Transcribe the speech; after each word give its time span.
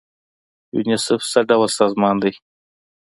یونیسف 0.75 1.21
څه 1.31 1.39
ډول 1.49 1.69
سازمان 1.79 2.15
دی؟ 2.23 2.33